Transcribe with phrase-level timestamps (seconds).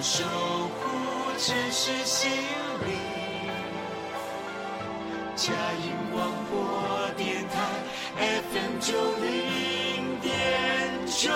[0.00, 2.96] 守护城市心灵。
[5.34, 7.58] 佳音广播电台
[8.16, 11.32] FM 九零点九。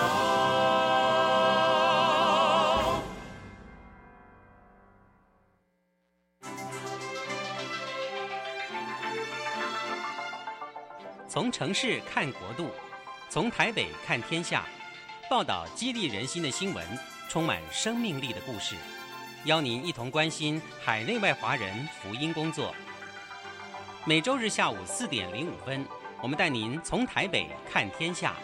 [11.27, 12.69] 从城市看国度，
[13.29, 14.65] 从台北看天下，
[15.29, 16.85] 报道激励人心的新闻，
[17.33, 18.75] 充满生命力的故事，
[19.45, 22.75] 邀您一同关心海内外华人福音工作。
[24.05, 25.83] 每周日下午四点零五分，
[26.21, 28.35] 我们带您从台北看天下。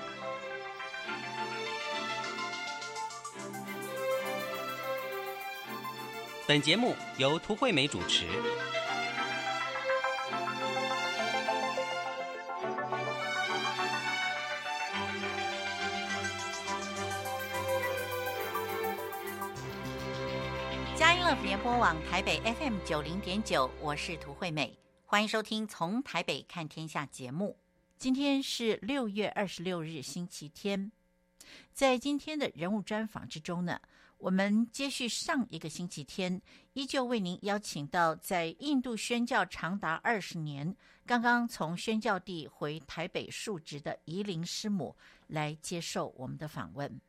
[6.47, 8.25] 本节目由涂惠美主持。
[21.69, 24.75] 播网台北 FM 九零点九，我是涂惠美，
[25.05, 27.55] 欢迎收听《从台北看天下》节目。
[27.95, 30.91] 今天是六月二十六日，星期天。
[31.71, 33.79] 在今天的人物专访之中呢，
[34.17, 36.41] 我们接续上一个星期天，
[36.73, 44.95] 依旧为您邀请到在印度宣教长达二十年，刚刚从宣教地回台北述职的怡灵师母
[45.27, 46.99] 来接受我们的访问。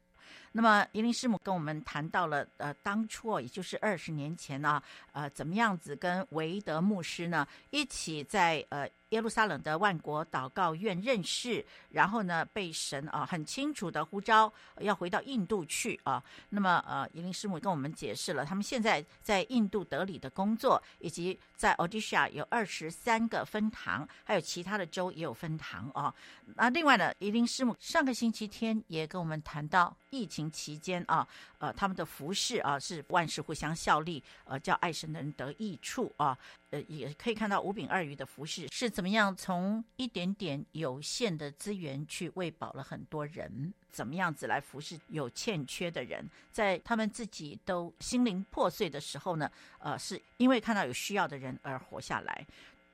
[0.53, 8.89] 那么，伊林师母跟我们谈到了，呃，当初哦，也就是二十年前呢，呃，怎么样子跟韦德牧师呢一起在呃。
[9.11, 16.23] 耶路撒冷的万国祷告院认识，然后呢，被神啊很清楚的呼召要回到印度去啊。
[16.49, 26.15] 那么呃，伊林师母跟我们解释了他们现在在印度德里的工作，以及在 Odisha 有二十三个分堂，还有其他的州也有分堂啊。
[26.55, 31.27] 那另外呢，伊林师母上个星期天也跟我们谈到疫情期间啊，
[31.59, 36.37] 呃，他们的服事啊是万事互相效力，呃，叫爱神的人得益处啊。
[36.71, 52.47] 呃，也可以看到五饼二鱼的服饰是怎么样从一点点有限的资源去喂饱了很多人，怎么样子来服侍有欠缺的人，在他们自己都心灵破碎的时候呢，呃，是因为看到有需要的人而活下来。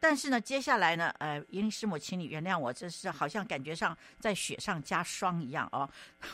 [0.08, 5.90] 但是呢，接下来呢，呃，怡灵师母，请你原谅我，这是好像感觉上在雪上加霜一样哦。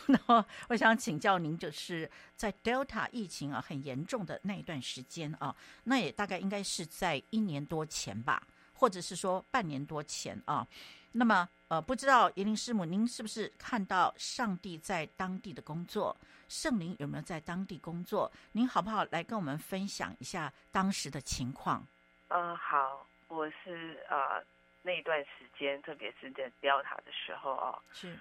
[0.08, 8.42] 那么，我想请教您，就是在 Delta 疫情啊很严重的那一段时间啊，那也大概应该是在一年多前吧，
[8.74, 10.68] 或者是说半年多前啊。
[11.12, 16.14] 那么，呃，不知道怡灵师母，您是不是看到上帝在当地的工作？
[16.50, 18.30] 圣灵有没有在当地工作？
[18.52, 21.86] 您好不好来跟我们分享一下当时的情况？
[22.28, 23.06] 嗯、好。
[23.32, 24.44] 我是啊、呃，
[24.82, 25.28] 那一段时
[25.58, 28.14] 间，特别是在 Delta 的时候啊，是，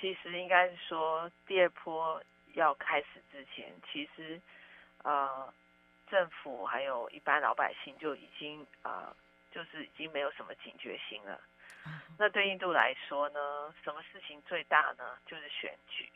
[0.00, 2.20] 其实应该是说第二波
[2.54, 4.40] 要开始之前，其实
[5.04, 5.54] 呃，
[6.08, 9.16] 政府还有一般老百姓就已经啊、呃，
[9.52, 11.40] 就是已经没有什么警觉心了。
[12.18, 15.16] 那对印度来说呢，什么事情最大呢？
[15.26, 16.10] 就是选举。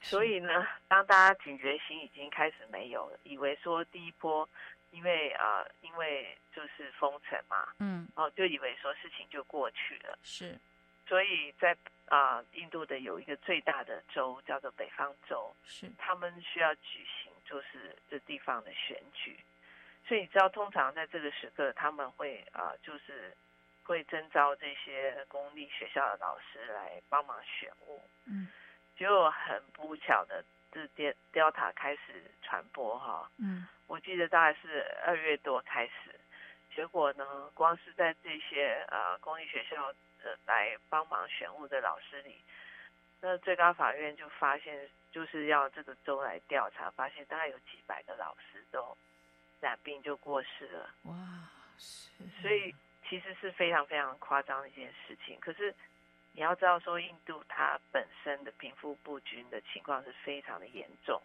[0.00, 4.48] 所以呢，当大家警觉心已经开始没有了，以为说第一波。
[4.90, 10.58] 因为啊、呃，因为就是封城嘛，嗯，哦，就以为说事情就过去了，是，
[11.06, 11.72] 所以在
[12.06, 19.38] 啊、呃，印度的有一个最大的州叫做北方州，是，他们需要举行就是这地方的选举，
[20.06, 23.32] 所以你知道，通常在这个时刻，他们会啊、呃，就是
[23.84, 28.48] 会征召这些公立学校的老师来帮忙选务，嗯，
[28.98, 30.44] 结果很不巧的。
[30.72, 30.86] 这
[31.32, 36.14] Delta 开始传播哈，嗯，我记得大概是二月多开始，
[36.74, 39.92] 结果呢，光是在这些呃公立学校
[40.22, 42.40] 呃来帮忙选物的老师里，
[43.20, 48.96] 那最高法院就发现就是要这个州来调查，发现大概有几百个老师都
[49.60, 51.14] 染病就过世了，哇，
[51.78, 52.74] 是，所以
[53.08, 55.74] 其实是非常非常夸张的一件事情，可是。
[56.32, 61.20] 你要知道，说印度它本身的贫富不均的情况是非常的严重，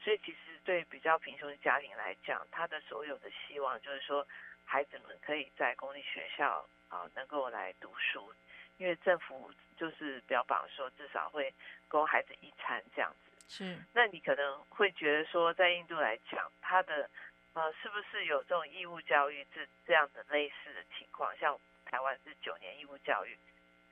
[0.00, 4.26] 所以其实对比较贫穷的家庭来讲，他的所有的希望就是说，
[4.64, 8.32] 孩子们可以在公立学校啊能够来读书，
[8.76, 11.52] 因为政府就是标榜说至少会
[11.88, 13.32] 供孩子一餐这样子。
[13.48, 17.08] 是，那你可能会觉得说，在印度来讲，他的
[17.54, 21.34] 呃是不是有这种义务教育这这样的类似的情况？
[21.38, 23.36] 像台湾是九年义务教育。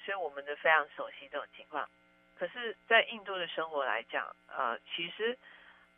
[0.04, 1.88] 所以我们就非常熟悉这种情况，
[2.36, 5.38] 可是，在印度的生活来讲，呃，其实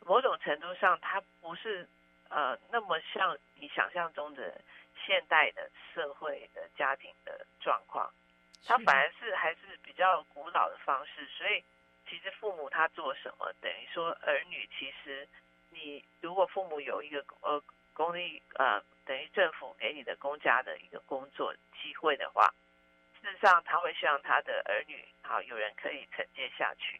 [0.05, 1.85] 某种程度上，它不是
[2.29, 4.61] 呃那么像你想象中的
[5.05, 8.09] 现代的社会的家庭的状况，
[8.65, 11.25] 它反而是还是比较古老的方式。
[11.27, 11.61] 所以，
[12.07, 15.27] 其实父母他做什么，等于说儿女其实
[15.69, 17.61] 你如果父母有一个呃
[17.93, 22.53] 公立呃等于政府给你的公家的一个工作机会的话，
[23.27, 26.97] 事实上他会希望他的儿女好有人可以承接下去。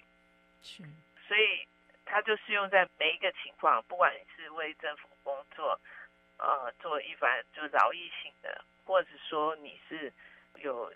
[0.61, 0.83] 是，
[1.25, 1.65] 所以
[2.05, 5.79] 他就适用在每一个情况，不管你是为政府工作，
[6.37, 10.11] 呃，做一番就是劳役性的，或者说你是
[10.55, 10.91] 有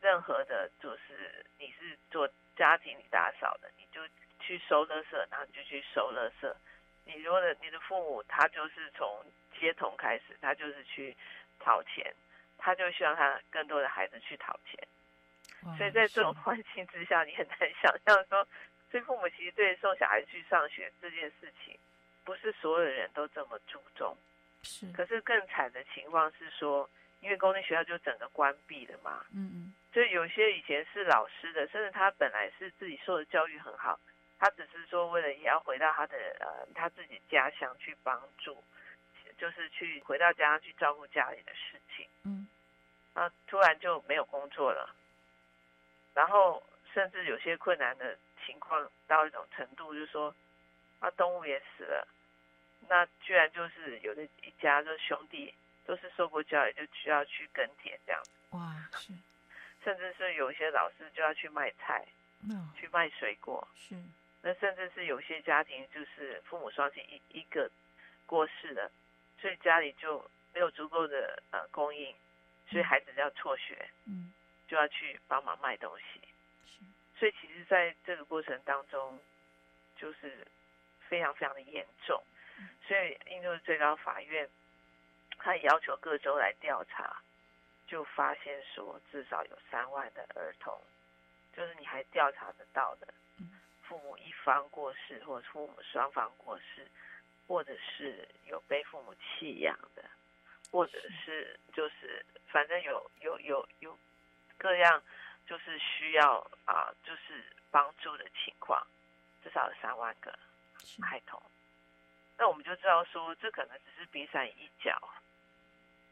[0.00, 4.00] 任何的，就是你是做家庭里打扫的，你就
[4.38, 6.54] 去收垃圾，然后你就去收垃圾。
[7.04, 9.24] 你如果的你的父母他就是从
[9.58, 11.16] 接童开始，他就是去
[11.58, 12.14] 讨钱，
[12.58, 14.86] 他就希望他更多的孩子去讨钱。
[15.76, 18.46] 所以在这种环境之下，你很难想象说。
[18.88, 21.76] 所以父母其实对送小孩去上学这件事情，
[22.24, 24.16] 不是所有的人都这么注重。
[24.62, 24.90] 是。
[24.92, 26.88] 可是更惨的情况是说，
[27.20, 29.26] 因为公立学校就整个关闭了嘛。
[29.34, 29.74] 嗯嗯。
[29.92, 33.98] 所以有些以前是老师的，甚至他本来是自己受的教育很好，
[34.38, 38.62] 他只是说为了也要回到他的呃他自己家乡去帮助，
[39.38, 42.06] 就是去回到家去照顾家里的事情。
[42.24, 42.46] 嗯。
[43.14, 44.94] 啊，突然就没有工作了，
[46.14, 46.62] 然后
[46.92, 48.16] 甚至有些困难的。
[48.44, 50.32] 情况到一种程度，就是说，
[51.00, 52.06] 啊，动物也死了，
[52.88, 55.52] 那居然就是有的一家就是兄弟
[55.84, 58.30] 都是受过教育，就需要去耕田这样子。
[58.50, 59.12] 哇，是，
[59.82, 62.06] 甚至是有一些老师就要去卖菜，
[62.48, 63.96] 嗯，去卖水果，是。
[64.42, 67.68] 那甚至是有些家庭就是父母双亲一一个
[68.26, 68.92] 过世了，
[69.40, 72.14] 所以家里就没有足够的呃供应，
[72.68, 74.32] 所以孩子要辍学，嗯，
[74.66, 76.20] 就要去帮忙卖东西。
[77.18, 79.18] 所以其实在这个过程当中，
[79.96, 80.46] 就是
[81.08, 82.22] 非常非常的严重。
[82.86, 84.48] 所以印度的最高法院，
[85.38, 87.22] 他也要求各州来调查，
[87.86, 90.78] 就发现说至少有三万的儿童，
[91.54, 93.08] 就是你还调查得到的，
[93.82, 96.86] 父母一方过世，或者父母双方过世，
[97.46, 100.04] 或者是有被父母弃养的，
[100.70, 103.98] 或者是就是反正有有有有
[104.58, 105.02] 各样。
[105.48, 108.84] 就是需要啊、呃，就是帮助的情况，
[109.44, 110.36] 至少有三万个
[111.00, 111.40] 孩童。
[112.36, 115.00] 那我们就知道说，这可能只是冰山一角。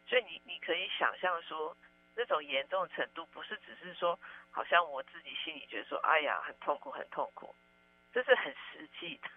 [0.07, 1.77] 所以你你可以想象说，
[2.15, 4.17] 那种严重程度，不是只是说，
[4.53, 7.53] 好像我自己心里觉得说，哎呀，很痛苦，很痛苦。
[8.13, 9.29] 这是很实际的，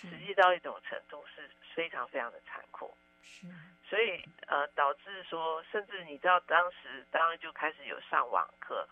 [0.00, 2.96] 实际到一种程度是非常非常的残酷。
[3.22, 3.46] 是。
[3.88, 8.88] 所以呃，导致说，甚至你知道，当时当然就开始有上网课。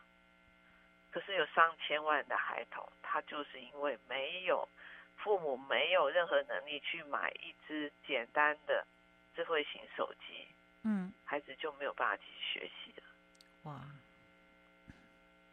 [1.12, 4.68] 可是有上千万的孩童，他就是因为没有
[5.16, 8.86] 父母没有任何能力去买一支简单的
[9.34, 10.46] 智慧型手机，
[10.84, 13.02] 嗯，孩子就没有办法继续学习了。
[13.64, 13.80] 哇！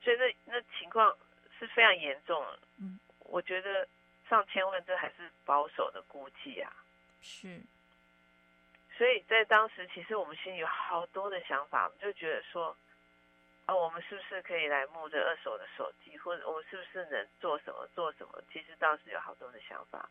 [0.03, 1.17] 所以那那情况
[1.57, 2.59] 是非常严重的。
[2.79, 3.87] 嗯，我觉得
[4.29, 6.71] 上千万这还是保守的估计啊。
[7.21, 7.61] 是。
[8.97, 12.75] 所以在当时，其实我们心里有好多的想法，我们就觉得说。
[13.67, 18.41] 啊，我们是不是可以来募这二手的手机，或者我们是不是能做什么做什么？
[18.49, 20.09] 其实当时有好多的想法，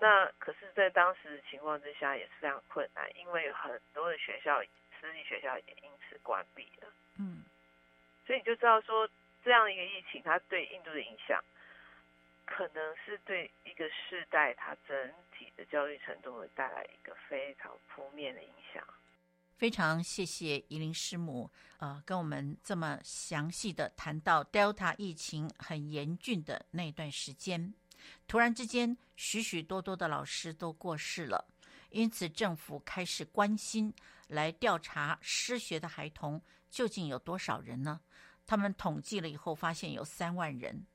[0.00, 4.60] 那可是，在当时的情况之下也是非常困难，因为很多的学校，
[5.00, 6.92] 私立学校也因此关闭了。
[7.20, 7.44] 嗯，
[8.26, 9.08] 所以你就知道说，
[9.44, 11.40] 这样一个疫情，它对印度的影响，
[12.50, 14.96] 可能是对一个世代，它整
[15.38, 18.82] 体的教育程度会带来一个非常负面的影响。
[19.56, 27.74] 非常谢谢怡伶师母，呃，跟我们这么详细的谈到 Delta 疫情很严峻的那段时间，
[28.26, 31.48] 突然之间许许多多的老师都过世了，
[31.90, 33.92] 因此政府开始关心
[34.28, 38.00] 来调查失学的孩童究竟有多少人呢？
[38.46, 40.86] 他们统计了以后发现有三万人，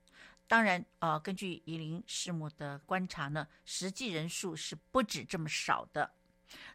[0.48, 6.12] 当然，呃，根据怡伶师母的观察呢，实际人数是不止这么少的。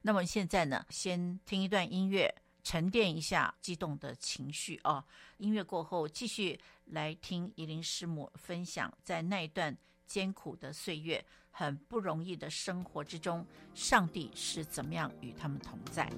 [0.03, 2.35] 那么现在呢，先听一段音乐，
[2.65, 5.05] 沉淀一下激动的情绪哦。
[5.37, 16.11] 音乐过后，继续来听怡伶师母分享，在那一段艰苦的岁月、很不容易的生活之中，上帝是怎么样与他们同在。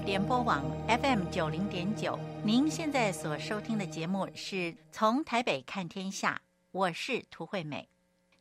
[0.00, 6.40] 联播网 FM 九零点九，您现在所收听的节目是从台北看天下，
[6.72, 7.88] 我是涂惠美。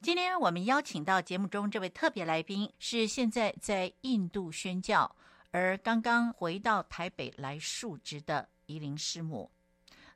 [0.02, 5.16] 今天我们邀请到节目中这位特别来宾，是现在在印度宣教，
[5.52, 9.52] 而刚刚回到台北来述职的怡伶师母。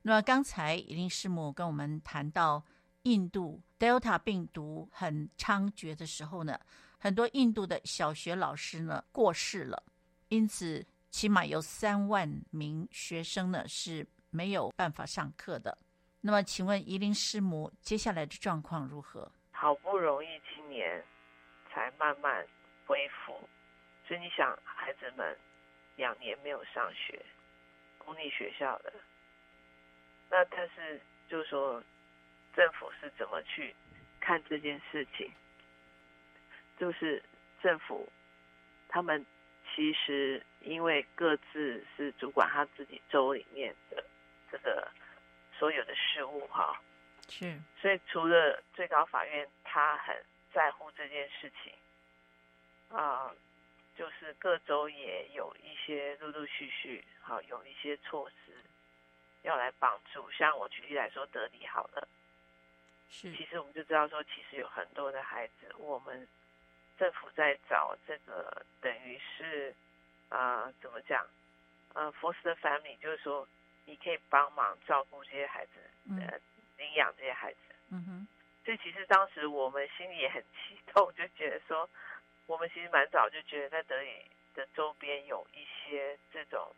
[0.02, 2.64] 那么刚才怡伶师母跟我们谈到
[3.04, 6.60] 印度 Delta 病毒很猖獗的时候呢，
[6.98, 9.84] 很多印度的小学老师呢过世了。
[10.30, 10.84] 因此，
[11.16, 15.78] 起码有三万名学生呢是没有办法上课的。
[16.20, 19.32] 那么，请问怡伶师母接下来的状况如何？
[19.52, 21.02] 好不容易今年
[21.72, 22.46] 才慢慢
[22.86, 23.48] 恢复，
[24.06, 25.38] 所以你想，孩子们
[25.96, 27.26] 两年没有上学，
[27.98, 28.92] 公立学校的，
[30.30, 31.82] 那他是就是说，
[32.54, 33.74] 政府是怎么去
[34.20, 35.32] 看这件事情？
[36.78, 37.24] 就是
[37.64, 38.06] 政府
[38.90, 39.26] 他们。
[39.76, 44.02] 其实，因为各自是主管他自己州里面的
[44.50, 44.90] 这个
[45.52, 46.82] 所有的事务，哈，
[47.28, 50.16] 是，所以除了最高法院他很
[50.54, 51.74] 在乎这件事情，
[52.88, 53.36] 啊，
[53.98, 58.54] 就是各州也有一些陆陆续续，好有一些措施
[59.42, 60.32] 要来帮助。
[60.32, 62.08] 像我举例来说，德里好了，
[63.10, 66.26] 是，其实我们就知道说，其实有很多的孩子，我们。
[66.98, 69.74] 政府在找这个，等于是
[70.30, 71.26] 啊、呃，怎么讲？
[71.94, 73.48] 呃，foster family，就是说
[73.86, 75.72] 你可以帮忙照顾这些孩子，
[76.10, 76.40] 呃，
[76.78, 77.60] 领养这些孩子。
[77.90, 78.28] 嗯哼。
[78.66, 81.90] 所以其实当时我们心里也很激动，就觉得说，
[82.48, 84.26] 我们其实蛮早就觉得在德里
[84.56, 86.76] 的周边有一些这种，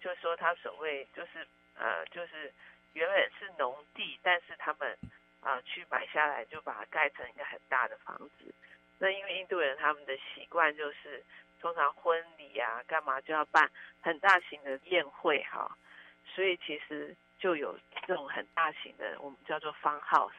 [0.00, 2.52] 就是说他所谓就是呃，就是
[2.92, 4.98] 原本是农地，但是他们
[5.40, 8.52] 啊、呃、去买下来，就把它盖成一个很大的房子。
[8.98, 11.22] 那因为印度人他们的习惯就是，
[11.60, 15.76] 通常婚礼啊干嘛就要办很大型的宴会哈，
[16.24, 20.32] 所以其实就有这种很大型的我们叫做 fun house，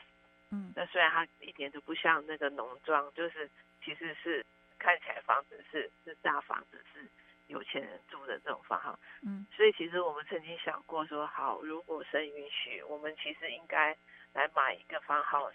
[0.49, 3.49] 嗯，那虽然它一点都不像那个农庄，就是
[3.83, 4.43] 其实是
[4.79, 7.07] 看起来房子是是大房子，是
[7.47, 13.95] 有钱人住的这种 fun house，嗯，所以其实我们曾经想过说，好，如果神允许，我们其实应该
[14.33, 15.53] 来买一个 fun house，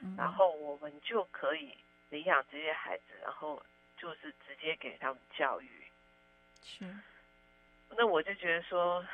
[0.00, 0.14] 嗯。
[0.16, 1.76] 然后我们就可以。
[2.10, 3.62] 领养这些孩子，然后
[3.96, 5.68] 就是直接给他们教育。
[6.62, 6.84] 是。
[7.90, 9.04] 那我就觉得说，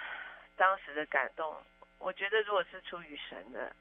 [0.57, 1.57] 当时的感动，
[1.99, 3.75] 我觉得如果是出于神的，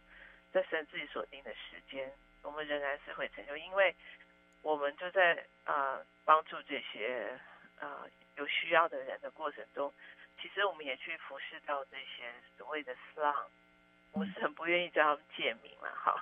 [0.52, 3.96] 在神自己所定的时间，我们仍然是会成就，因为
[4.62, 7.40] 我们就在啊、呃、帮助这些
[7.80, 9.94] 啊、呃、有需要的人的过程中，
[10.42, 13.48] 其实我们也去服侍到这些所谓的 slum。
[14.14, 16.20] 我是很不愿意叫他们贱民了哈，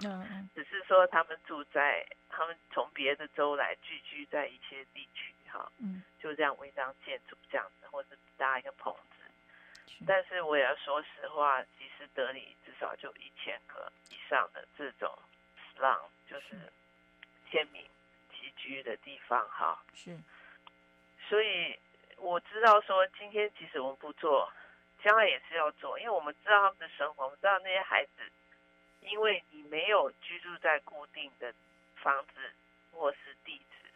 [0.54, 5.72] 只是说他们住在，他们从别的州来聚居在一些地区哈，
[6.20, 10.04] 就这样违章建筑这样子，或者搭一个棚子。
[10.06, 15.18] 但是我也要说实话，其实德里至少就一千个以上的这种
[15.76, 16.72] slum，就是
[17.52, 17.82] 贱民
[18.32, 19.84] 集居的地方哈。
[19.96, 20.16] 是，
[21.28, 21.78] 所以
[22.18, 24.48] 我知道说，今天即使我们不做。
[25.04, 28.30] 将来也是要做，因为我们知道他们的生活，我们知道那些孩子，
[29.02, 31.54] 因为你没有居住在固定的
[31.96, 32.52] 房子
[32.92, 33.90] 或是地址，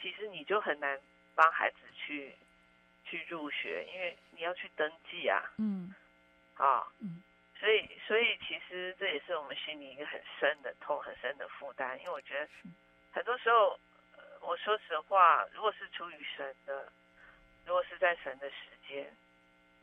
[0.00, 0.98] 其实你就很难
[1.34, 2.34] 帮孩子去
[3.04, 5.42] 去入学，因为你要去登记啊。
[5.58, 5.94] 嗯。
[6.56, 6.86] 啊。
[7.00, 7.22] 嗯。
[7.58, 12.48] 所以，所以其实这也是我们心里一个很深的痛、很深的负担，因为我觉得
[13.12, 13.78] 很多时候，
[14.40, 16.92] 我说实话，如果是出于神的，
[17.64, 18.56] 如果是在神的时
[18.88, 19.14] 间。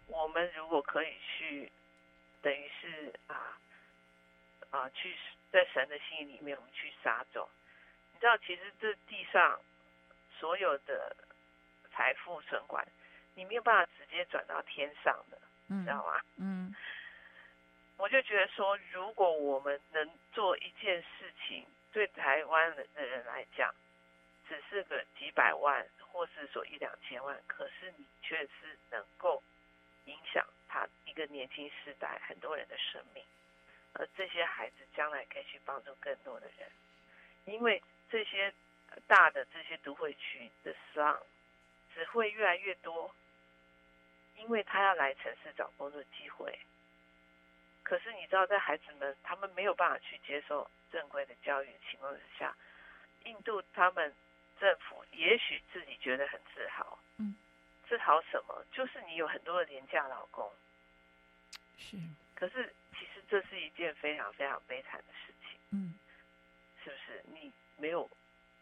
[0.07, 1.71] 我们如果可以去，
[2.41, 3.57] 等于是啊
[4.69, 5.15] 啊，去
[5.51, 7.47] 在神的心里面，我们去撒种。
[8.11, 9.59] 你知道，其实这地上
[10.39, 11.15] 所有的
[11.91, 12.85] 财富存款，
[13.33, 15.37] 你没有办法直接转到天上的，
[15.69, 16.21] 嗯、知道吗？
[16.37, 16.75] 嗯。
[17.97, 23.73] 我就觉得说，如果我们能做一件事情，对台湾的人来讲，
[24.47, 29.41] 只是个几百万，或是说一两千万，可是你却是能够。
[30.05, 33.23] 影响他一个年轻时代很多人的生命，
[33.93, 36.69] 而这些孩子将来可以去帮助更多的人，
[37.45, 38.53] 因为这些
[39.07, 41.21] 大的这些都会区的伤
[41.93, 43.13] 只会越来越多，
[44.35, 46.59] 因为他要来城市找工作机会。
[47.83, 52.55] 可是你知道，在孩子们他们没有办法去接受正规的教育的情况之下，
[53.25, 54.13] 印度他们
[54.59, 57.35] 政府也许自己觉得很自豪，嗯。
[57.87, 58.65] 自豪什么？
[58.71, 60.51] 就是你有很多的廉价老公，
[61.77, 61.97] 是。
[62.35, 65.93] 可是其实这是一件非常非常悲惨的事情，嗯，
[66.83, 67.23] 是不是？
[67.27, 68.09] 你没有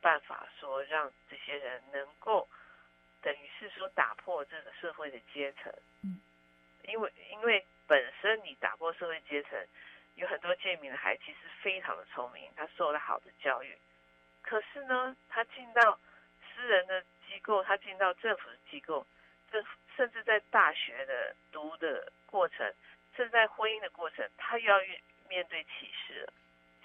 [0.02, 2.48] 办法说让这些人能够
[3.22, 5.74] 等于是说打破这个社会的阶层。
[6.04, 6.20] 嗯，
[6.84, 9.68] 因为因为本身你打破社会阶层，
[10.16, 13.78] 有很多贱民的孩子其实非常的聪明，他受了好的教育，
[14.42, 16.00] 可是呢，他进到
[16.54, 19.08] 私人的机构，他进到政府的机构，
[19.50, 19.63] 政
[19.96, 22.65] 甚至在大学的读的过程，
[23.15, 24.80] 甚至在婚姻的过程，他又要
[25.30, 26.34] 面对歧视了。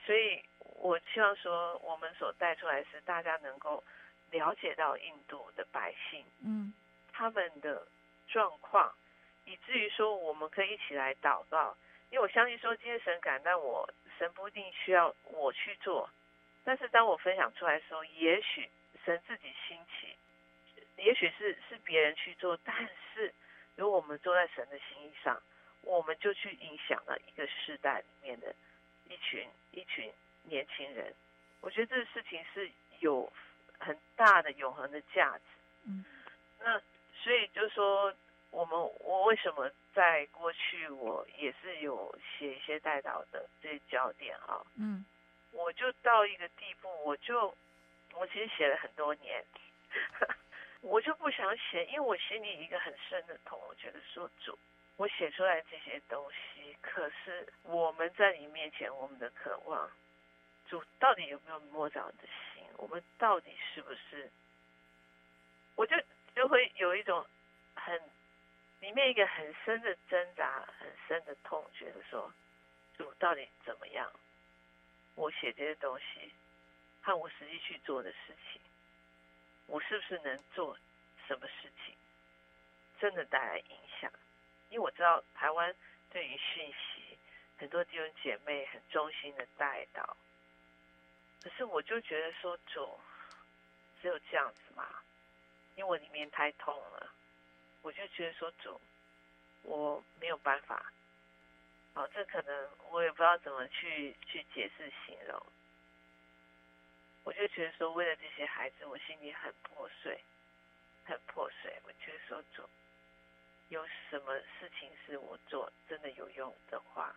[0.04, 3.82] 所以我希望说，我们所带出来是大家能够
[4.30, 6.72] 了解到印度的百姓，嗯，
[7.12, 7.84] 他们的
[8.28, 8.94] 状况，
[9.46, 11.76] 以至于说我们可以一起来祷告。
[12.10, 16.08] 因为我相信说，今天神感动我，神不一定需要我去做，
[16.64, 18.70] 但是当我分享出来的时候，也许
[19.04, 20.15] 神自己兴起，
[20.96, 23.32] 也许是是别人去做，但是
[23.76, 25.40] 如果我们坐在神的心意上，
[25.82, 28.54] 我们就去影响了一个世代里面的。
[29.08, 31.14] 一群一群年轻人，
[31.60, 33.32] 我觉得这个事情是有
[33.78, 35.44] 很大的永恒的价值。
[35.84, 36.04] 嗯，
[36.58, 36.76] 那
[37.14, 38.12] 所以就是说，
[38.50, 44.60] 我们我为什么在过去我也是有写一些代祷的这些焦点啊？
[44.76, 45.06] 嗯，
[45.52, 47.56] 我就到一个地步，我就
[48.14, 49.44] 我其实写了很多年，
[50.86, 54.56] 我就不想写，因为我心里一个很深的痛，我觉得说主。
[54.96, 59.90] 我写出来这些东西，可是我们在你面前，我们的渴望，
[60.68, 62.64] 主到底有没有摸着你的心？
[62.78, 64.30] 我们到底是不是？
[65.74, 65.96] 我就
[66.34, 67.26] 就会有一种
[67.74, 68.00] 很
[68.78, 72.32] 里面一个很深的挣扎，很深的痛，觉得说，
[72.96, 74.10] 主到底怎么样？
[75.16, 76.32] 我写这些东西
[77.02, 78.60] 和我实际去做的事情，
[79.66, 80.76] 我是不是能做
[81.26, 81.94] 什么事情，
[82.98, 84.10] 真的带来影响？
[84.70, 85.74] 因为我知道台湾
[86.10, 87.18] 对于讯息，
[87.56, 90.16] 很多弟兄姐妹很忠心的带到，
[91.42, 92.98] 可是我就觉得说，主
[94.00, 95.02] 只有这样子嘛，
[95.74, 97.12] 因为我里面太痛了，
[97.82, 98.80] 我就觉得说，主
[99.62, 100.92] 我没有办法，
[101.94, 105.46] 哦，这可能我也不知道怎么去去解释形容，
[107.26, 110.22] 我就觉得说，为了这些孩子，我心里很破碎，
[111.04, 112.70] 很破碎，我就说，做。
[113.68, 117.16] 有什么事情是我做真的有用的话，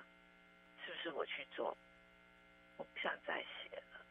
[0.84, 1.78] 是不是我去做？
[2.78, 4.04] 我不想再写了，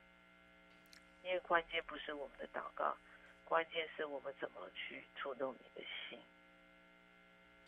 [1.24, 2.96] 因为关键不是我们的祷告，
[3.44, 6.22] 关键是我们怎么去触动你的心，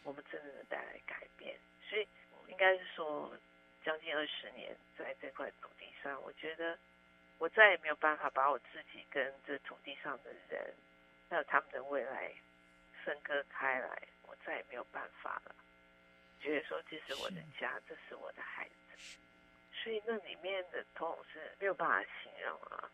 [0.05, 1.59] 我们真的能带来改变。
[1.89, 2.07] 所以，
[2.47, 3.37] 应该是说，
[3.83, 6.79] 将近二十年在这块土地上，我觉得
[7.41, 10.75] 我再也没有办法把我自己跟这土地上的人，
[11.31, 12.31] 还有他们的未来
[13.03, 14.03] 分割开来。
[14.29, 15.55] 我再也没有办法了，
[16.39, 19.17] 觉得说这是我的家，是这是我的孩子，
[19.73, 22.89] 所以那里面的痛是没有办法形容啊。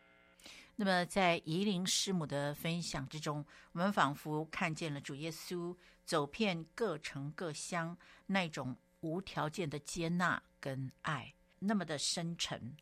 [0.77, 12.77] 那么在宜林师母的分享之中，我们仿佛看见了主耶稣走遍各城各乡，那种无条件的接纳跟爱，那么的深沉。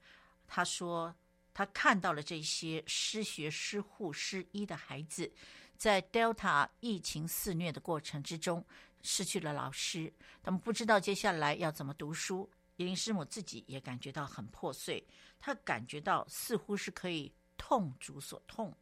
[0.46, 1.14] 他说
[1.54, 5.32] 他看到了这些失学、失护、失医的孩子。
[5.76, 8.64] 在 Delta 疫情肆虐的过程之中，
[9.02, 10.12] 失去了老师，
[10.42, 12.50] 他们不知道接下来要怎么读书。
[12.76, 15.04] 伊琳师母自己也感觉到很破碎，
[15.38, 18.76] 她感觉到似乎是可以痛主所痛，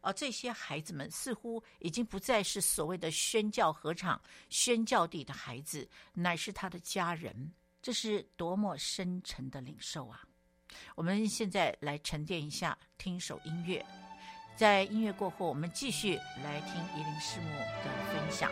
[0.00, 7.52] 而这些孩子们似乎已经不再是所谓的宣教合场、宣教地的孩子，乃是他的家人。
[7.82, 10.26] 这是多么深沉的领受啊！
[10.94, 13.84] 我们现在来沉淀一下，听一首音乐。
[14.56, 17.48] 在音乐过后，我们继续来听伊林师母
[17.82, 18.50] 的分享。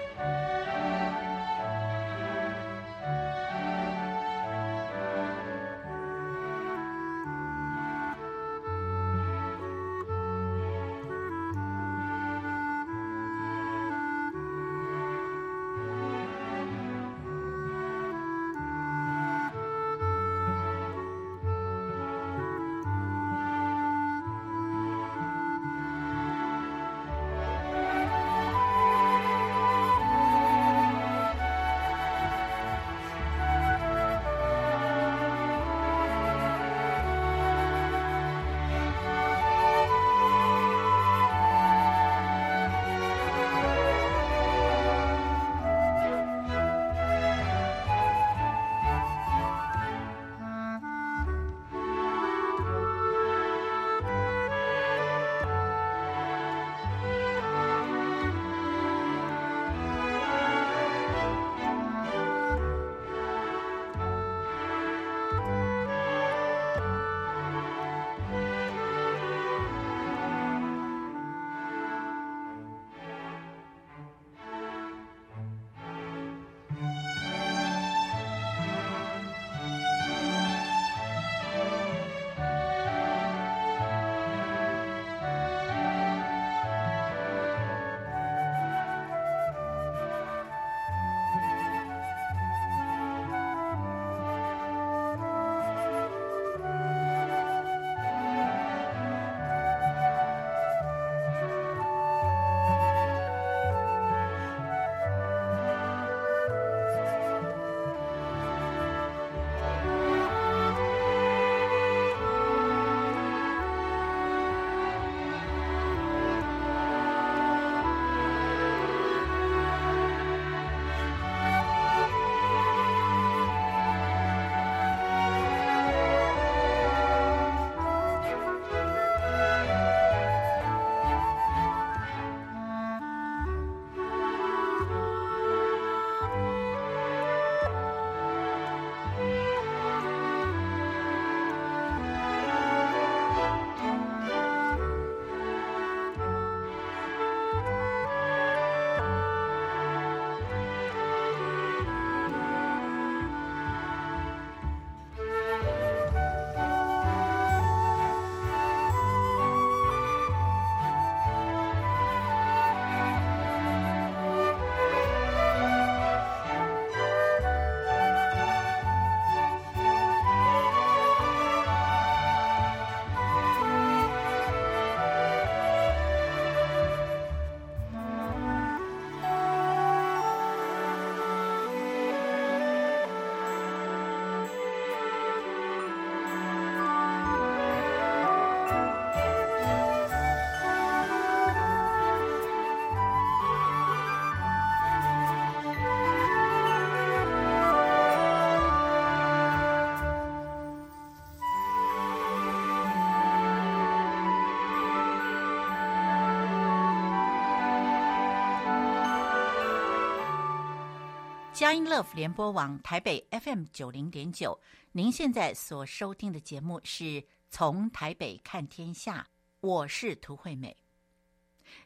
[211.62, 219.24] 佳音乐福联播网台北 FM 九零点九，您现在所收听的节目是从台北看天下，
[219.60, 220.76] 我是涂惠美。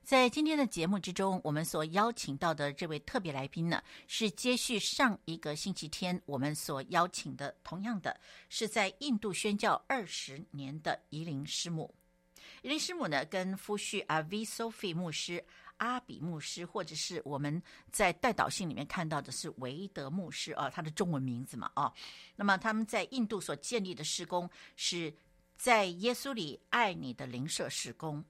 [0.03, 11.95] 在今天的节目之中，我们所邀请到的这位特别来宾呢，是接续上一个星期天我们所邀请的，同样的是在印度宣教二十年的怡灵师母。
[12.63, 15.45] 怡灵师母呢，跟夫婿阿 V Sophie 牧师。
[15.79, 21.93] 阿比牧师，或者是我们在代祷信里面看到的是维德牧师啊，他的中文名字嘛啊。
[22.35, 25.15] 那么他们在印度所建立的事工是
[25.57, 28.25] 在耶稣里爱你的灵舍事工。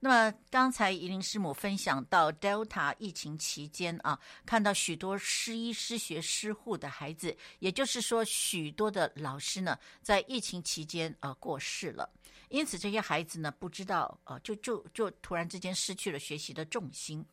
[0.00, 12.10] 那么刚才怡林师母分享到 Delta 疫情期间啊，看到许多失医失学失护的孩子，也就是说许多的老师呢，在疫情期间啊过世了。
[12.48, 17.24] 因此，这些孩子呢，不知道，呃，就就就突然之间失去了学习的重心。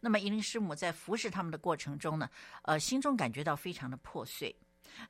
[0.00, 2.28] 那么，伊林师母在服侍他们的过程中呢，
[2.62, 4.54] 呃，心中感觉到非常的破碎。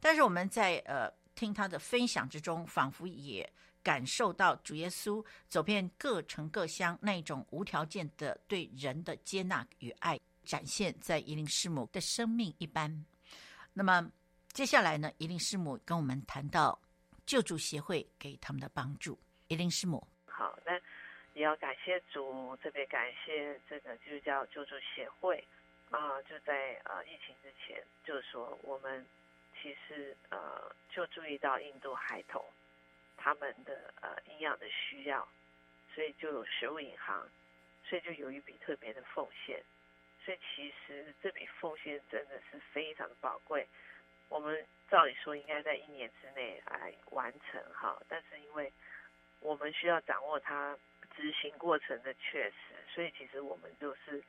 [0.01, 3.51] 但是，我们在呃听他的分享之中，仿佛也
[3.83, 13.05] 感受到主耶稣走遍各城各乡那种无条件的对人的接纳与爱，展现在伊林师母的生命一般。
[13.73, 14.11] 那么，
[14.53, 16.81] 接下来呢，伊林师母跟我们谈到
[17.27, 19.19] 救助协会给他们的帮助。
[19.49, 20.73] 怡灵师母，好，那
[21.35, 25.47] 也要感谢主，特别感谢这个基督教救助协会
[25.91, 29.07] 啊、就在呃疫情之前，就是说我们
[29.63, 32.45] 其实呃就注意到印度孩童
[33.17, 35.27] 他们的呃营养的需要，
[35.95, 37.29] 所以就有食物银行，
[37.85, 39.63] 所以就有一笔特别的奉献，
[40.25, 43.65] 所以其实这笔奉献真的是非常的宝贵，
[44.29, 48.73] 我们照理说应该在一年之内来完成哈，但是因为
[49.47, 50.77] 我们需要掌握它
[51.17, 52.57] 执行过程的确实，
[52.89, 54.21] 所以其实我们就是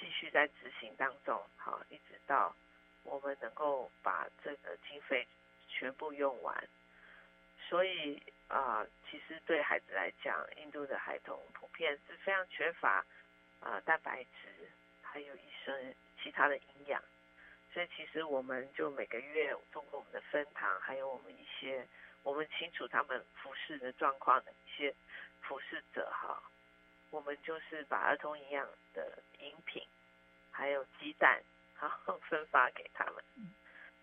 [0.00, 2.56] 继续在执行当中，好，一直到
[3.04, 5.28] 我们能够把这个经费
[5.68, 6.68] 全部用完。
[7.68, 13.04] 所以啊、其实对孩子来讲，印度的孩童普遍是非常缺乏
[13.60, 14.70] 啊、蛋白质，
[15.02, 17.02] 还有一些其他的营养。
[17.74, 21.86] 所以其实我们就每个月通过我们的分堂，还有我们一些。
[22.26, 24.92] 我们清楚他们服侍的状况的一些
[25.42, 26.42] 服侍者哈，
[27.10, 29.80] 我们就是把儿童营养的饮品，
[30.50, 31.40] 还有鸡蛋，
[31.80, 33.22] 然 后分发给他们。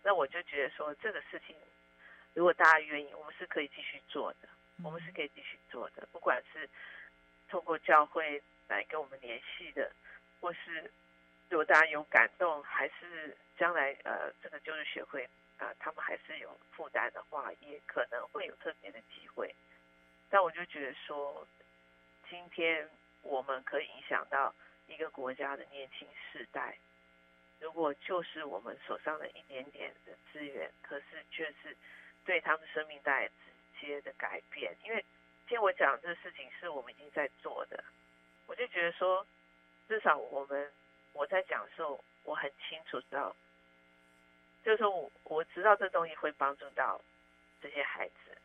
[0.01, 1.53] 那我就觉得说这个事情，
[2.33, 4.47] 如果大家愿意，我们是可以继续做的，
[4.81, 6.07] 我们是可以继续做的。
[6.13, 6.69] 不管是
[7.49, 9.91] 透过教会来跟我们联系的，
[10.39, 10.89] 或是
[11.49, 15.27] 如果大家有感动，还是将来呃这个就是学会。
[15.63, 19.55] 啊，他们还是有负担的话，也可能会有特别的机会。
[20.29, 21.47] 但我就觉得说，
[22.29, 22.89] 今天
[23.21, 24.53] 我们可以影响到
[24.87, 26.77] 一个国家的年轻世代。
[27.61, 31.75] 如果就是我们手上的一点点的资源，可是却是
[32.25, 33.27] 对他们生命带来
[33.79, 34.75] 直接的改变。
[34.83, 34.99] 因为
[35.47, 37.81] 今天我讲这个事情是我们已经在做的，
[38.47, 39.25] 我就觉得说，
[39.87, 40.69] 至少我们
[41.13, 43.33] 我在讲的时候，我很清楚知道。
[44.63, 47.01] 就是说我我知道这东西会帮助到
[47.61, 48.37] 这些孩子，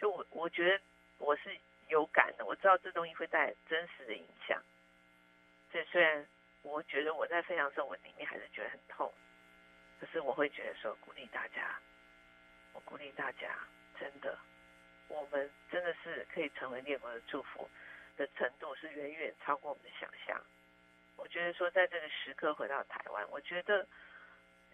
[0.00, 0.84] 就我我觉得
[1.18, 1.56] 我是
[1.88, 4.60] 有感的，我知道这东西会带来真实的影响。
[5.70, 6.26] 所以虽然
[6.62, 9.12] 我觉得我在分享的时候，我里面还是觉得很痛，
[10.00, 11.78] 可是我会觉得说鼓励大家，
[12.72, 13.56] 我鼓励大家，
[14.00, 14.36] 真的，
[15.06, 17.70] 我们真的是可以成为列国的祝福
[18.16, 20.40] 的程度是远远超过我们的想象。
[21.16, 23.86] 我觉得说在这个时刻回到台湾，我觉得。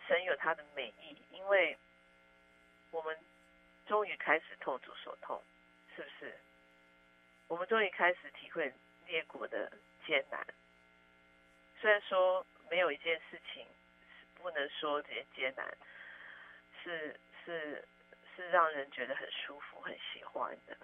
[0.07, 1.77] 神有他的美意，因为
[2.91, 3.19] 我们
[3.87, 5.43] 终于开始痛主所痛，
[5.95, 6.35] 是不是？
[7.49, 8.73] 我们终于开始体会
[9.07, 9.71] 列国的
[10.07, 10.47] 艰难。
[11.81, 15.77] 虽然说没有一件事情是不能说这些艰难
[16.83, 17.87] 是是
[18.35, 20.77] 是让人觉得很舒服、很喜欢的，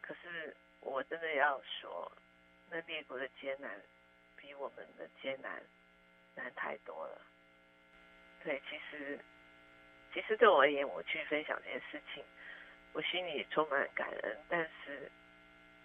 [0.00, 2.10] 可是我真的要说，
[2.70, 3.80] 那列国的艰难
[4.36, 5.62] 比我们的艰难
[6.34, 7.20] 难太多了。
[8.46, 9.18] 对，其实，
[10.14, 12.24] 其实对我而言，我去分享这件事情，
[12.92, 15.10] 我心里充满感恩，但是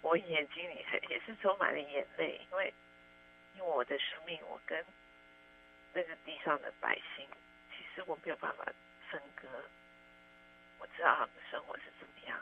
[0.00, 2.72] 我眼睛里也是充满了眼泪，因为，
[3.56, 4.86] 因为我的生命，我跟
[5.92, 7.26] 那个地上的百姓，
[7.76, 8.64] 其实我没有办法
[9.10, 9.48] 分割。
[10.78, 12.38] 我知道他们的生活是怎么样，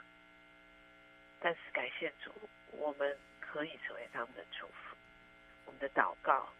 [1.41, 2.31] 但是感谢主，
[2.73, 4.95] 我们可以成为他们的祝福，
[5.65, 6.53] 我们的祷告，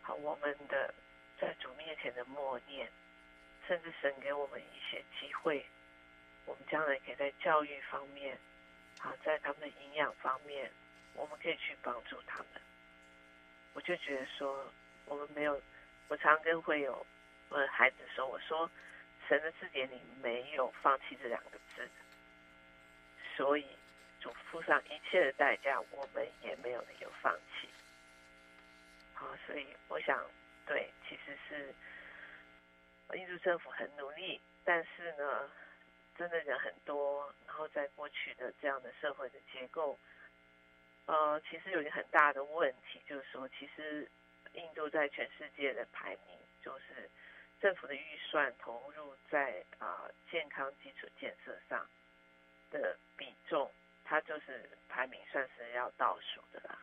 [0.00, 0.94] 好，我们的。
[1.40, 2.90] 在主面前的默念，
[3.66, 5.64] 甚至神给我们一些机会，
[6.44, 8.38] 我们将来可以在教育方面，
[8.98, 10.70] 好，在他们的营养方面，
[11.14, 12.46] 我们可以去帮助他们。
[13.74, 14.72] 我就觉得说，
[15.04, 15.60] 我们没有
[16.08, 17.06] 我常跟会有
[17.50, 18.70] 我的孩子说，我说
[19.28, 21.88] 神的字典里没有放弃这两个字，
[23.36, 23.66] 所以
[24.20, 27.68] 主付上一切的代价，我们也没有理由放弃。
[29.12, 30.24] 好，所以我想，
[30.66, 31.74] 对，其实是
[33.16, 35.50] 印度政府很努力，但是呢，
[36.18, 39.96] 真的人很多，然后在过去的这样的社会的结构，
[41.06, 44.10] 呃，其实有一个很大的问题，就是说，其实
[44.54, 47.08] 印度在全世界的排名，就是
[47.60, 51.88] 政府的预算投入在啊、健康基础建设上
[52.72, 53.70] 的比重，
[54.04, 56.76] 它就是排名算是要倒数的啦。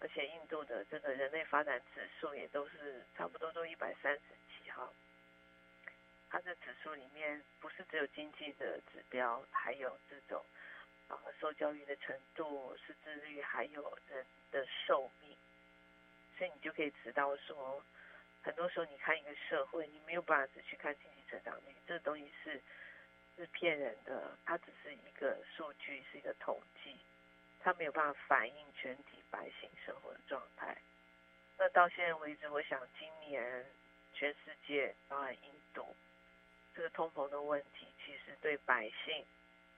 [0.00, 4.90] 而且印度的这个人类发展指数也都是差不多都一百三十几哈，
[6.30, 10.42] 它的指数里面不是只有经济的指标，还有这种
[11.08, 15.36] 啊受教育的程度、识字率，还有人的寿命，
[16.38, 17.84] 所以你就可以知道说，
[18.42, 22.58] 很多时候你看一个社会，你没有办法只去看经济成长率，这个东西是
[23.36, 26.96] 是骗人的，它只是一个数据，是一个统计。
[27.62, 30.76] 它没有办法反映全体百姓生活的状态。
[31.58, 33.66] 那到现在为止，我想今年
[34.14, 35.94] 全世界，包含印度，
[36.74, 39.26] 这个通膨的问题，其实对百姓，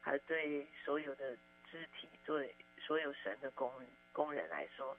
[0.01, 1.37] 还对所有的
[1.68, 3.73] 肢体，对所有神的工
[4.12, 4.97] 工人来说，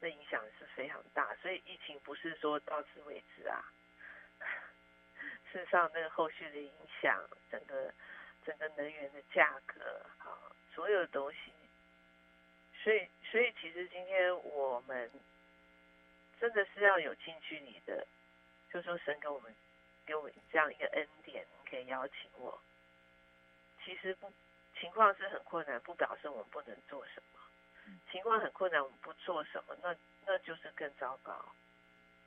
[0.00, 1.34] 那影响是非常大。
[1.36, 3.64] 所以疫情不是说到此为止啊。
[5.50, 6.70] 事实上，那个后续的影
[7.00, 7.92] 响，整个
[8.44, 10.36] 整个能源的价格，啊，
[10.74, 11.52] 所有的东西。
[12.82, 15.08] 所以，所以其实今天我们
[16.40, 18.04] 真的是要有近距离的，
[18.72, 19.54] 就说神给我们
[20.04, 22.60] 给我们这样一个恩典，可以邀请我。
[23.84, 24.32] 其实不
[24.80, 27.38] 情况是很困难，不表示我们不能做什么。
[28.10, 29.94] 情况很困难，我们不做什么，那
[30.26, 31.44] 那就是更糟糕。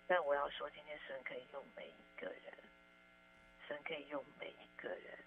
[0.08, 2.54] 但我要说，今天神可以用每一个人，
[3.68, 5.18] 神可以用每一个人。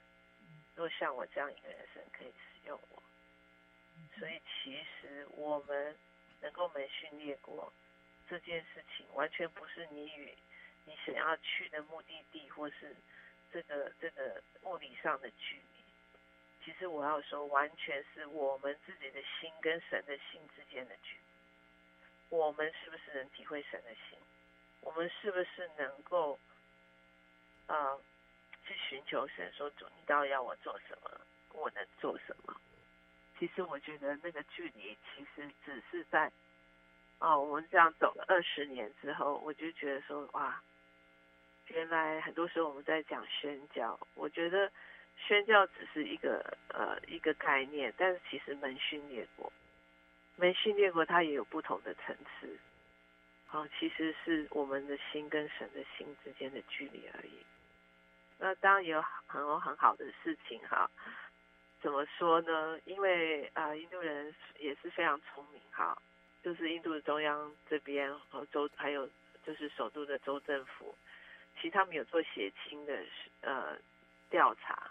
[0.74, 3.02] 若像我这样一个人，神可以使用我。
[4.18, 5.96] 所以，其实我们
[6.40, 7.72] 能够门训列国
[8.28, 10.34] 这件事情，完全不是你与
[10.84, 12.94] 你想要去的目的地，或是
[13.52, 16.64] 这个这个物理上的距离。
[16.64, 21.22] 其实我要说，完全是我们自己的心跟神的心之间的距离。
[22.28, 24.18] 我们是不是能体会神的心？
[24.80, 26.38] 我们是不是能够
[27.66, 27.96] 啊、
[28.66, 31.20] 去寻求神，说主，你到底要我做什么？
[31.52, 32.60] 我能做什么？
[33.38, 36.28] 其实我觉得那个距离，其实只是在，
[37.20, 40.60] 哦，我们这样走了二十年之后，我就觉得说，哇，
[41.68, 44.70] 原来很多时候我们在讲宣教，我觉得
[45.16, 49.52] 宣教只是一个呃一个概念，但是其实门训列国，
[50.34, 52.58] 门训列国它也有不同的层次，
[53.52, 57.44] 哦，其实是我们的心跟神的心之间的距离而已。
[58.36, 60.90] 那当然也有很多很好的事情哈。
[61.80, 62.76] 怎么说呢？
[62.86, 65.96] 因为啊、印度人也是非常聪明哈，
[66.42, 69.08] 就是印度的中央这边和州，还有
[69.46, 70.92] 就是首都的州政府，
[71.54, 73.00] 其实他们有做血清的
[73.42, 73.78] 呃
[74.28, 74.90] 调查，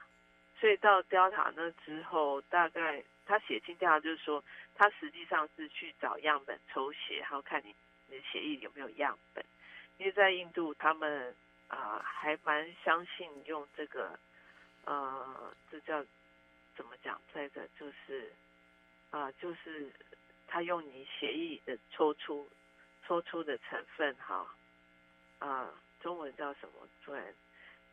[0.58, 4.41] 所以到调查那之后，大概他血清调查就是说，
[4.73, 7.76] 他实际上是去找样本抽血，然后看你
[8.08, 9.43] 你的血液有没有样本，
[9.97, 11.36] 因为在印度他们
[11.67, 14.17] 啊、还蛮相信用这个
[14.86, 16.02] 呃这叫。
[16.78, 17.20] 怎么讲？
[17.34, 18.32] 再者就是，
[19.10, 19.92] 啊、呃，就是
[20.48, 22.48] 他用你血液的抽出
[23.04, 24.48] 抽出的成分，哈，
[25.40, 26.88] 啊、呃，中文叫什么？
[27.04, 27.34] 突然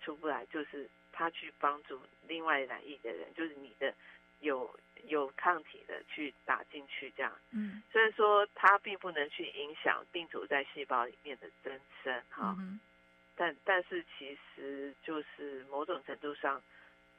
[0.02, 0.44] 出不来。
[0.46, 3.94] 就是他去帮助另外染疫的人，就是你的
[4.40, 7.32] 有有抗体的去打进去，这样。
[7.52, 7.82] 嗯。
[7.90, 12.78] 虽然说它并不能去影响病毒在细胞里面的增生，哈，嗯、
[13.34, 16.62] 但但是其实就是某种程度上。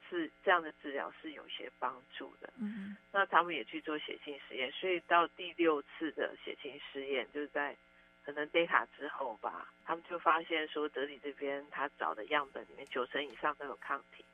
[0.10, 7.76] 是这样的治疗是有些帮助的，嗯，那他们也去做血清实验，所以到第六次的血清实验，就是在
[8.24, 14.26] 可能 Delta 之后吧，他们就发现说德里这边他找的样本里面九成以上都有抗体，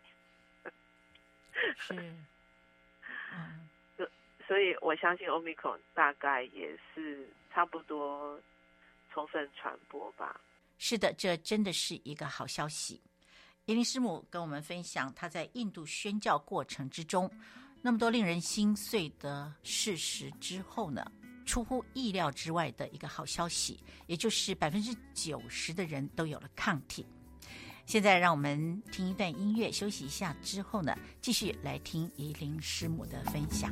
[1.78, 1.94] 是，
[3.34, 4.10] 嗯，所
[4.48, 8.42] 所以我相信 Omicron 大概也是差不多
[9.12, 10.40] 充分传播吧。
[10.78, 13.02] 是的，这真的是一个好消息。
[13.66, 17.30] 叶林师母跟我们分享她在印度宣教过程之中
[17.82, 21.06] 那么多令人心碎的事实之后呢，
[21.46, 27.06] 出乎意料之外的一个好消息，也就是百分之九十的人都有了抗体。
[27.86, 33.72] 现在让我们听一段音乐休息一下，之后呢，继续来听叶林师母的分享。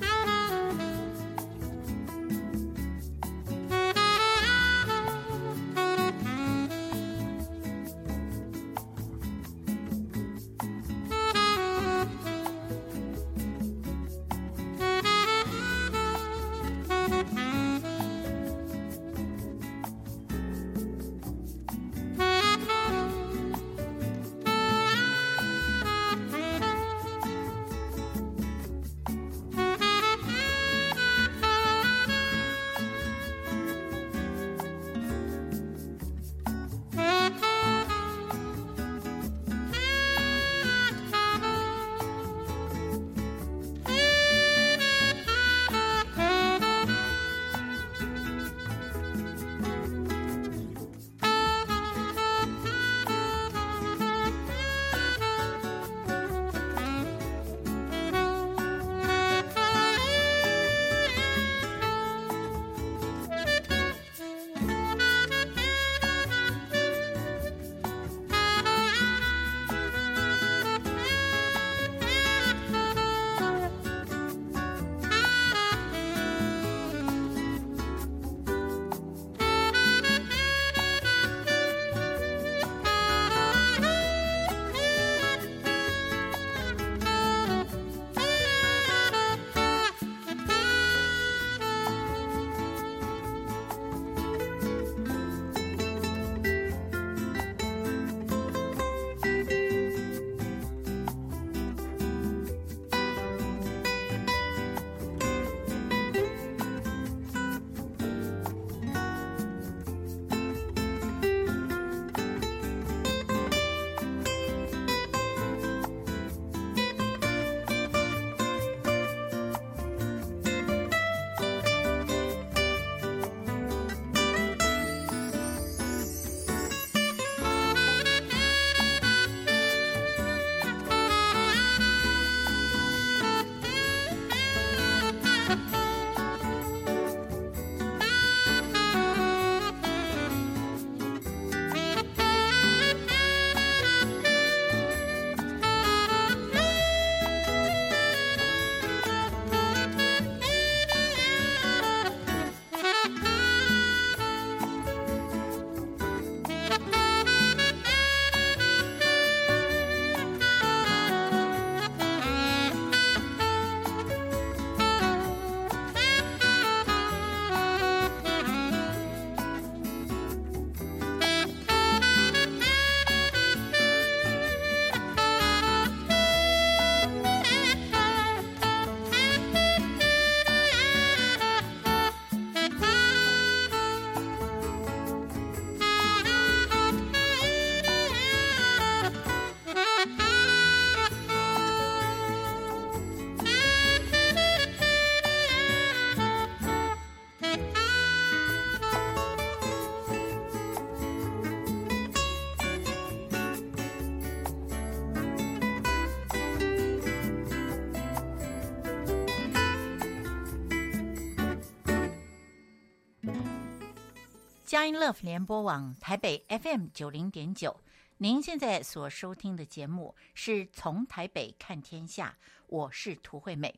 [214.79, 217.81] 佳音 Love 联播网台北 FM 九零点九，
[218.19, 223.77] 您现在所收听的节目是从台北看天下，我是涂惠美。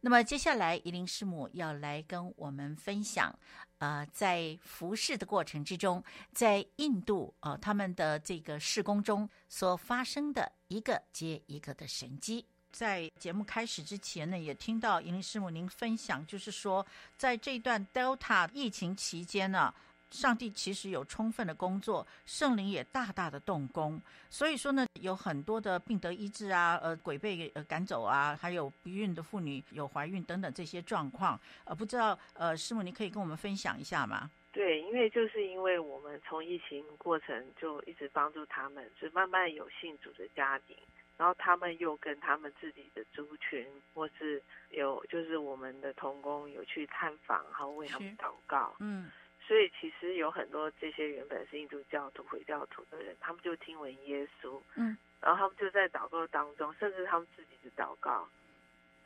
[0.00, 3.38] 那么接下来，宜林师母要来跟我们分享，
[3.76, 6.02] 呃，在服侍的过程之中，
[6.32, 12.42] 在印度啊、呃，他们的这个事工中所发生的一个接一个的神迹。
[12.70, 16.86] 在节目开始之前呢，也听到银林师母您分享，就是说，
[17.18, 19.74] 在这段 Delta 疫情期间呢。
[20.16, 24.00] 上帝其实有充分的工作，圣灵也大大的动工，
[24.30, 34.30] 所以说呢，有很多的病得医治啊，呃，鬼被呃赶走啊，还有不孕的妇女有怀孕等等这些状况，呃，不知道呃，师母你可以跟我们分享一下吗？
[34.52, 40.74] 对，因为就是因为我们从疫情过程就一直帮助他们，就慢慢有信主的家庭，
[41.18, 49.10] 然后他们又跟他们自己的族群，或是有就是我们的同工有去探访，然后为他们祷告，嗯。
[49.46, 58.28] 所以其实有很多这些原本是印度教徒、回教徒的人，他们就听闻耶稣，嗯，然后他们就在祷告当中，甚至他们自己的祷告，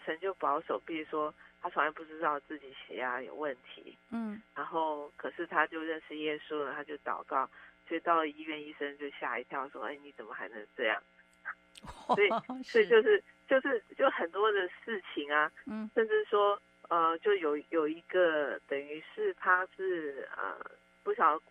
[0.02, 7.46] 神就保守，比如说他从来不知道自己血压有问题，嗯，然后可是他就认识耶稣了，他就祷告，
[7.86, 11.02] 所以到了医院，医生就吓一跳，说：“哎，你怎么还能这样？”
[12.14, 12.28] 所以，
[12.62, 16.58] 所以就是就是就很多的事情啊，嗯，甚至说。
[16.90, 20.58] 呃，就有有一个等于是他是呃
[21.04, 21.44] 不晓得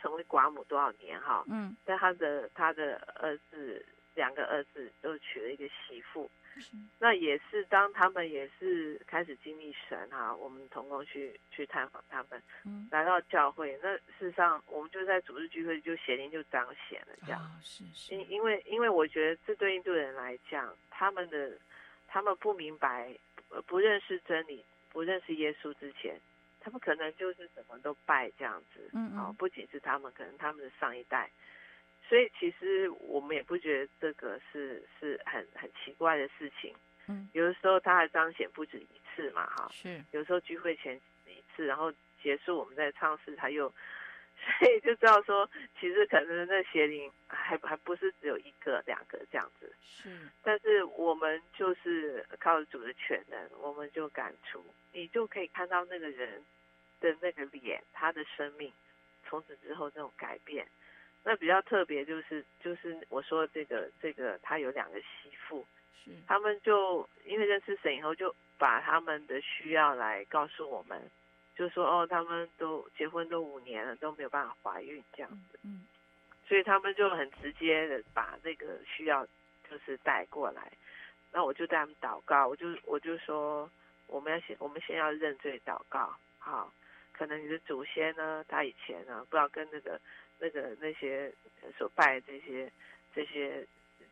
[0.00, 3.84] 成为寡母多少年哈，嗯，但他的他的儿子
[4.14, 6.30] 两个儿子都娶了一个媳妇，
[6.72, 21.58] 嗯，那也是当他们也是开始经历神哈，我们同工去去探访他们，嗯，来到教会，那事实上我们就在主日聚会就显灵就彰显了这样，哦，是是，因因为因为我觉得这对印度人来讲，他们的
[22.06, 23.12] 他们不明白，
[23.66, 24.64] 不认识真理。
[24.96, 26.18] 不认识耶稣之前，
[26.58, 31.30] 他们可能就是什么都拜这样子，嗯，嗯，哦，不仅是他们，可能他们的上一代，
[32.08, 36.74] 所以其实我们也不觉得这个是是很很奇怪的事情，
[37.08, 41.92] 嗯，有的时候他还彰显不止一次嘛，哈，是，有时候聚会前一次，然后
[42.22, 43.70] 结束我们在唱诗，他又。
[44.58, 45.48] 所以就知道说，
[45.80, 50.08] 其实可能那邪灵还还不是只有一个两个这样子，是。
[50.42, 56.44] 但是我们就是靠主的全能，我们就赶出，你就可以看到那个人
[57.00, 58.72] 的那个脸，他的生命
[59.26, 60.66] 从此之后那种改变。
[61.24, 65.66] 那比较特别就是就是我说这个这个他有两个媳妇，
[66.04, 66.12] 是。
[66.28, 71.10] 他们就因为认识神以后，就把他们的需要来告诉我们。
[71.56, 75.86] 就说哦，他们都结婚都五年了，都没有办法怀孕这样子，嗯，
[76.46, 79.24] 所以他们就很直接的把那个需要
[79.68, 80.70] 就是带过来，
[81.32, 83.68] 那我就带他们祷告，我就我就说
[84.06, 86.70] 我们要先我们先要认罪祷告，好，
[87.12, 89.98] 可能你的祖先呢，他以前呢不知道跟那个
[90.38, 91.32] 那个那些
[91.78, 92.70] 所拜的这些
[93.14, 93.66] 这些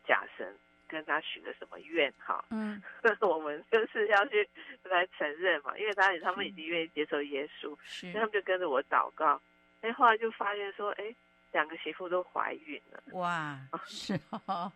[0.07, 0.55] 假神。
[0.95, 2.43] 跟他许了什么愿哈？
[2.51, 2.81] 嗯，
[3.19, 4.47] 我们就是要去
[4.83, 9.41] 来承认嘛，因为他他们已经愿意接受耶稣，所以他们就跟着我祷告。
[9.81, 11.13] 哎，后来就发现说，哎，
[11.51, 13.03] 两个媳妇都怀孕了。
[13.11, 14.17] 哇， 是
[14.47, 14.71] 哦，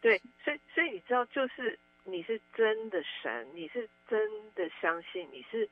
[0.00, 4.18] 对，所以所以你知道，就是你是真的神，你是真
[4.54, 5.68] 的相信，你是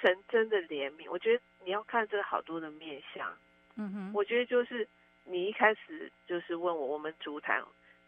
[0.00, 1.10] 神真的怜悯。
[1.10, 3.32] 我觉得你要看这个好多的面相。
[3.76, 4.86] 嗯哼，我觉得就是
[5.24, 7.62] 你一开始就是问我，我们主谈。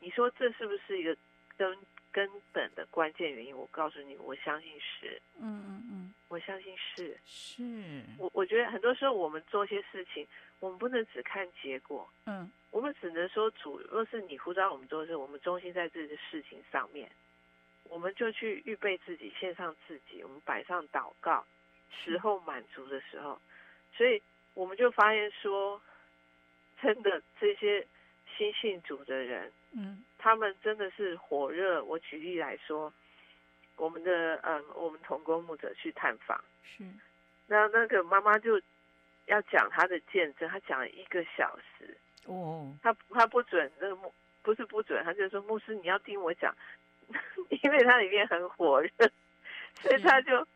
[0.04, 1.16] 你说这是不是一个
[1.56, 1.74] 根
[2.12, 3.56] 根本的关键原因？
[3.56, 5.18] 我告诉你，我相信是。
[5.40, 7.18] 嗯嗯嗯，我相信是。
[7.24, 8.02] 是。
[8.18, 10.28] 我我觉得很多时候我们做些事情，
[10.60, 12.06] 我们不能只看结果。
[12.26, 12.50] 嗯。
[12.70, 17.10] 我们只能说主，若是你呼召我们做事，我们中心在这个事情上面，
[17.84, 21.46] 我们就去预备自己，献上自己，我们摆上祷告，
[22.04, 23.40] 时候满足的时候，
[23.96, 24.20] 所以
[24.52, 25.80] 我们就发现说，
[26.82, 27.86] 真的这些。
[28.36, 31.82] 新信主的人，嗯，他们真的是火热。
[31.82, 32.92] 我举例来说，
[33.76, 36.84] 我们的嗯，我们同工牧者去探访，是，
[37.48, 38.60] 那那个妈妈就
[39.26, 41.96] 要讲她的见证，她讲了一个小时，
[42.26, 46.54] 哦，她她不准那个牧，不是不准，她就说牧师你要听我讲，
[47.50, 48.90] 因为他里面很火热，
[49.80, 50.46] 所以他就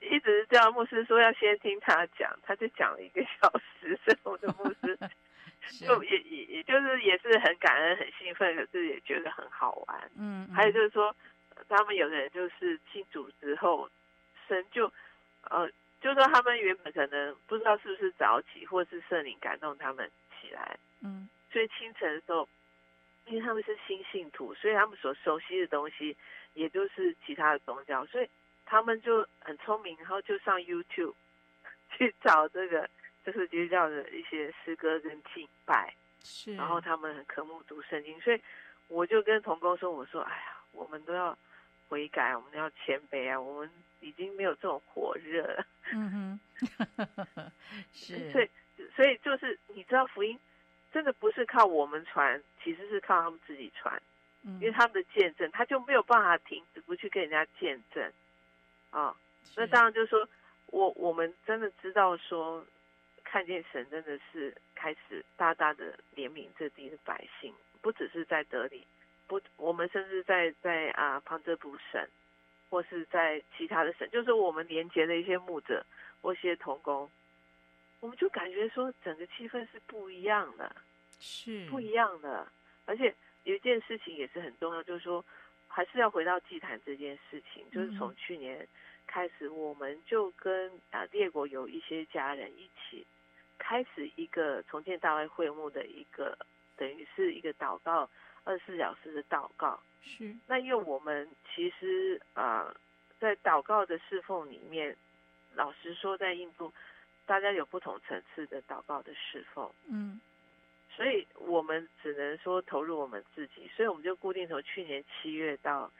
[0.00, 4.98] 一直叫牧师说要先听他讲，他就讲了一个小时，所以我的牧师。
[5.70, 10.10] 就也也也就是也是很感恩很兴奋，可是也觉得很好玩。
[10.16, 11.14] 嗯，还有就是说，
[11.68, 13.88] 他们有的人就是信主之后，
[14.48, 14.92] 神就
[15.42, 20.10] 呃，就说他们原本可能不知道是不是早起，或是圣灵感动他们
[20.40, 20.76] 起来。
[21.00, 22.48] 嗯，所以清晨的时候，
[23.26, 26.16] 因为他们是新信徒，所以他们所熟悉的东西
[26.54, 28.28] 也就是其他的宗教，所以
[28.66, 31.14] 他们就很聪明，然后就上 YouTube
[31.96, 32.90] 去找这个。
[33.24, 38.40] 就是基督教的一些诗歌跟敬拜，是，然后他们很渴慕读圣经，所以
[38.88, 41.36] 我就跟童工说：“我说，哎呀，我们都要
[41.88, 43.70] 悔改，我们都要谦卑啊，我们
[44.00, 47.50] 已经没有这种火热了。”嗯哼，
[47.92, 48.50] 是，所以，
[48.96, 50.38] 所以就是你知道，福音
[50.92, 54.00] 真的不是靠我们传，其实是靠他们自己传，
[54.42, 58.04] 嗯，因为他们的见证，他就没有办法停止不去跟人家见证
[58.90, 59.06] 啊。
[59.06, 59.16] 哦，
[59.56, 60.28] 那当然就是说
[60.66, 62.64] 我我们真的知道说，
[63.32, 68.86] 看见神真的是开始大大的怜悯这地的百姓，不只是在德里，
[69.26, 72.06] 不，我们甚至在在啊旁遮普省。
[72.68, 75.84] 或是在其他的省，就是我们连接的一些牧者
[76.22, 77.06] 或一些童工，
[78.00, 80.74] 我们就感觉说整个气氛是不一样的，
[81.20, 82.50] 是不一样的。
[82.86, 83.14] 而且
[83.44, 85.22] 有一件事情也是很重要，就是说
[85.68, 87.62] 还是要回到祭坛这件事情。
[87.70, 88.66] 就是从去年
[89.06, 93.06] 开始，我们就跟啊列国有一些家人一起
[93.62, 96.36] 开始一个重建大卫会幕的一个，
[96.76, 98.10] 等于是一个祷告，
[98.42, 99.80] 二十四小时的祷告。
[100.02, 102.76] 是，那因为我们其实啊、呃，
[103.20, 104.96] 在祷告的侍奉里面，
[105.54, 106.74] 老实说，在印度，
[107.24, 110.20] 大家有不同层次的祷告的侍奉，嗯，
[110.90, 115.90] 所以我们只能说投入我们自己，所以我们就固定从去年七月到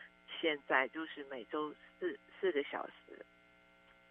[0.40, 3.24] 现在，就是每周四四个小时，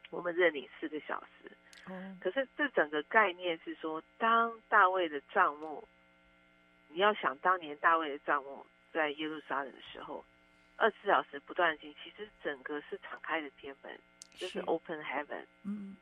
[0.09, 1.51] 我们认领四个小时。
[1.87, 5.87] 哦，可是这整个概念是说，当大卫的帐幕，
[6.89, 8.65] 你要想当年大卫的帐幕。
[8.93, 10.25] 在耶路撒冷的时候，
[10.75, 13.97] 二十四小时不断经，其实整个是敞开的天门，
[14.35, 15.45] 就是 open heaven。
[15.63, 15.95] 嗯，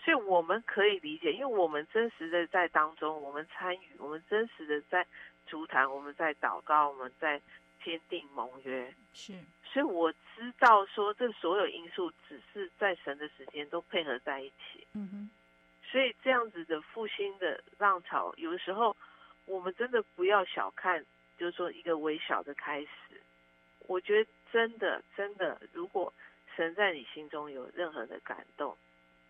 [0.00, 5.06] 所以我们可以理解，因为我们真实的在当中，我们参与，我们真实的在
[5.46, 7.40] 足坛，我们在祷告，我们在
[7.86, 8.92] 签订盟约。
[9.14, 9.32] 是，
[9.64, 14.84] 所以我知道说，这所有因素只是在神的时间都配合在一起。
[14.94, 15.30] 嗯哼，
[15.88, 18.96] 所以这样子的复兴的浪潮，有的时候
[19.44, 21.04] 我们真的不要小看。
[21.38, 22.88] 就是说，一个微小的开始，
[23.80, 26.10] 我觉得真的真的，如果
[26.56, 28.74] 神在你心中有任何的感动，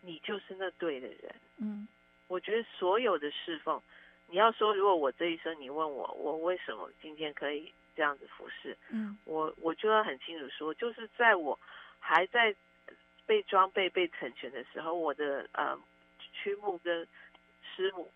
[0.03, 1.35] 你就是那对的人。
[1.57, 1.89] 嗯，
[2.29, 3.83] 我觉得所有的侍奉，
[4.29, 8.77] 你要说，如果我这一生你问我，我为什么今天可以这样子服侍？
[8.91, 11.59] 嗯，我我就要很清楚说，就是在我
[11.99, 12.55] 还在
[13.27, 15.77] 被装备、被成全的时候，我的呃
[16.33, 17.09] 曲目跟
[17.75, 18.13] 师母。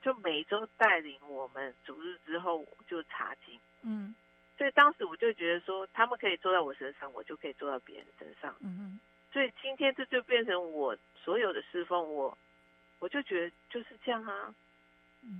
[0.00, 4.14] 就每周带领我们主日之后就查经，嗯，
[4.56, 9.00] 所以当时我就觉得说，他们可以坐在我身上，我就可以坐到别人身上，嗯，
[9.32, 12.38] 所以今天这就变成我所有的侍奉，我
[13.00, 14.54] 我就觉得就是这样啊，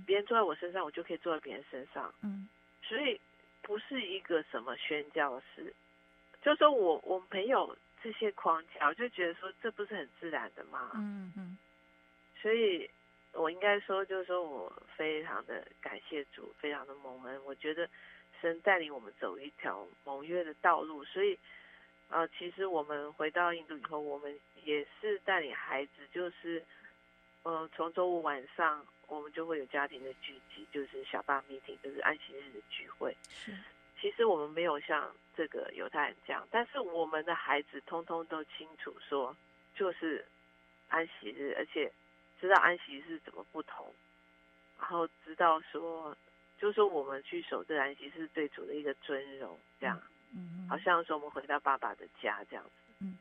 [0.05, 2.47] 别人坐在我身上，我就可以坐在别人身上，嗯，
[2.83, 3.19] 所以
[3.61, 5.73] 不是一个什么宣教师，
[6.41, 10.91] 就说我我没有这些框架，我就觉得说这不是很自然的吗？
[10.95, 11.57] 嗯嗯，
[12.41, 12.89] 所以。
[13.31, 17.45] 我应该说，就是说我非常的感谢主，非常的蒙恩。
[17.45, 17.87] 我觉得
[18.41, 21.37] 神带领我们走一条蒙约的道路，所以，
[22.09, 26.65] 呃，其实我们回到印度以后，我们也是带领孩子，就是，
[27.43, 33.15] 呃，从周五晚上我们就会有家庭的聚集，就是小巴 meeting，就是安息日的聚会。
[33.29, 33.51] 是，
[33.99, 39.35] 其实我们没有像这个犹太人这样，但是我们的孩子通通都清楚说，
[39.75, 40.25] 就是
[40.87, 41.91] 安息日，而且。
[42.41, 43.93] 知道安息是怎么不同，
[44.79, 46.15] 然后知道说，
[46.57, 50.01] 就是说我们去守这安息是对主的一个尊荣，这样，
[50.33, 53.17] 嗯，好像说我们回到爸爸的家这样子，嗯，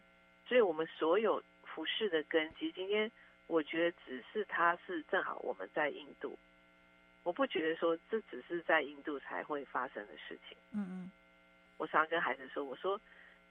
[0.47, 3.11] 所以我们所有服饰的根基，今天
[3.49, 6.39] 我觉得只是他是正好我们在印度，
[7.25, 11.11] 我不觉得说这只是在印度才会发生的事情，嗯嗯，
[11.77, 13.01] 我常跟孩子说，我说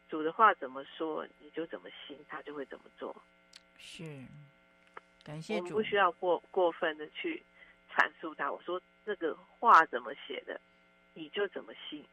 [0.08, 3.14] 主的话怎么说，你就怎么信，他就会怎么做，
[3.78, 4.24] 是。
[5.24, 7.43] 感谢主，我们不需要过过分的去
[7.91, 8.50] 阐述他。
[8.50, 10.62] 我说这个话怎么写的，
[11.14, 12.06] 你就怎么信，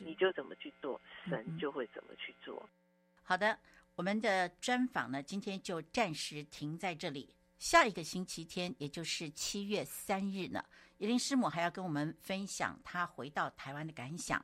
[0.00, 2.68] 你就怎么去做，神就会怎么去做。
[3.22, 3.58] 好的，
[4.00, 7.34] 我们的专访呢，今天就暂时停在这里。
[7.58, 10.64] 下一个星期天，也就是七月三日呢，
[10.96, 14.42] 宜玲师母还要跟我们分享她回到台湾的感想。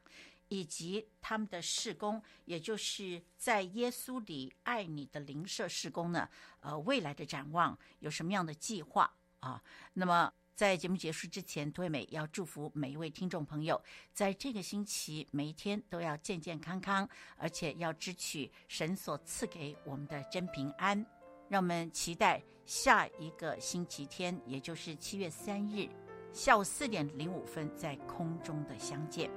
[0.49, 6.29] 以及他们的事工，也就是在耶稣里爱你的灵舍事工呢，
[6.61, 9.61] 呃，未来的展望有什么样的计划啊？
[9.95, 13.81] 那么在节目结束之前，涂惠美要祝福每一位听众朋友，
[14.15, 21.05] 在这个星期每一天都要健健康康，而且要支取神所赐给我们的真平安。
[21.49, 25.87] 让我们期待下一个星期天，也就是七月三日
[26.33, 29.31] 下午四点零五分，在空中的相见。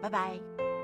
[0.00, 0.75] 拜拜。